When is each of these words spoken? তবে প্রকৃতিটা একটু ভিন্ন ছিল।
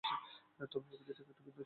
তবে 0.03 0.81
প্রকৃতিটা 0.81 1.11
একটু 1.13 1.23
ভিন্ন 1.29 1.47
ছিল। 1.47 1.59